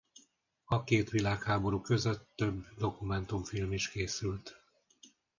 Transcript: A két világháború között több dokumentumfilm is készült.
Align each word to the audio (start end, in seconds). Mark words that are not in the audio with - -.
A 0.65 0.83
két 0.83 1.09
világháború 1.09 1.81
között 1.81 2.29
több 2.35 2.65
dokumentumfilm 2.77 3.73
is 3.73 3.89
készült. 3.89 4.61